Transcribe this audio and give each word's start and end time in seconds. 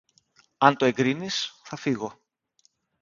αν 0.57 0.77
το 0.77 0.85
εγκρίνεις, 0.85 1.61
θα 1.63 1.75
φύγω. 1.75 2.21